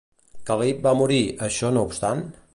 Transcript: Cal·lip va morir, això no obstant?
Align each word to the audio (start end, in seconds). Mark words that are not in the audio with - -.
Cal·lip 0.49 0.79
va 0.87 0.95
morir, 1.03 1.21
això 1.49 1.73
no 1.77 1.87
obstant? 1.91 2.27